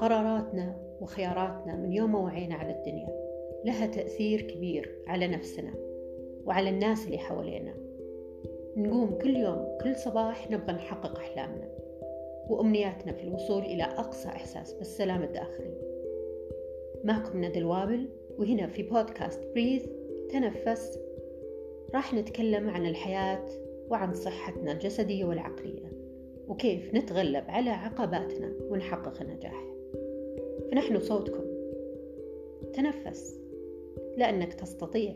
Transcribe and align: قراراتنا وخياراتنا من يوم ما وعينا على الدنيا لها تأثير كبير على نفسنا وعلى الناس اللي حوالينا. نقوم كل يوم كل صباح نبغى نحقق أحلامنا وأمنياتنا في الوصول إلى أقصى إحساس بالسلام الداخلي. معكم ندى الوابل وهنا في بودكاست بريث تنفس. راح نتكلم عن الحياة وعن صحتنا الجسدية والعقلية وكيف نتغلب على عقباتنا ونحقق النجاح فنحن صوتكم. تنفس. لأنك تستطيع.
قراراتنا 0.00 0.76
وخياراتنا 1.00 1.76
من 1.76 1.92
يوم 1.92 2.12
ما 2.12 2.18
وعينا 2.18 2.54
على 2.54 2.70
الدنيا 2.70 3.08
لها 3.64 3.86
تأثير 3.86 4.40
كبير 4.40 5.02
على 5.06 5.26
نفسنا 5.26 5.72
وعلى 6.44 6.70
الناس 6.70 7.06
اللي 7.06 7.18
حوالينا. 7.18 7.74
نقوم 8.76 9.18
كل 9.18 9.36
يوم 9.36 9.78
كل 9.82 9.96
صباح 9.96 10.50
نبغى 10.50 10.72
نحقق 10.72 11.18
أحلامنا 11.18 11.68
وأمنياتنا 12.48 13.12
في 13.12 13.24
الوصول 13.24 13.62
إلى 13.62 13.82
أقصى 13.82 14.28
إحساس 14.28 14.72
بالسلام 14.72 15.22
الداخلي. 15.22 15.74
معكم 17.04 17.44
ندى 17.44 17.58
الوابل 17.58 18.08
وهنا 18.38 18.66
في 18.66 18.82
بودكاست 18.82 19.40
بريث 19.54 19.86
تنفس. 20.30 20.98
راح 21.94 22.14
نتكلم 22.14 22.70
عن 22.70 22.86
الحياة 22.86 23.46
وعن 23.90 24.14
صحتنا 24.14 24.72
الجسدية 24.72 25.24
والعقلية 25.24 25.92
وكيف 26.48 26.94
نتغلب 26.94 27.44
على 27.48 27.70
عقباتنا 27.70 28.52
ونحقق 28.70 29.22
النجاح 29.22 29.69
فنحن 30.70 31.00
صوتكم. 31.00 31.44
تنفس. 32.74 33.40
لأنك 34.16 34.54
تستطيع. 34.54 35.14